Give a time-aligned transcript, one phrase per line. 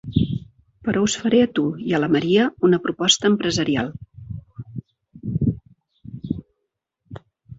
[0.85, 3.93] Però us faré a tu i a la Maria una proposta empresarial.